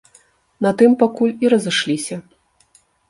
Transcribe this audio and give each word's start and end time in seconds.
На 0.65 0.71
тым 0.79 0.95
пакуль 1.03 1.35
і 1.45 1.51
разышліся. 1.55 2.15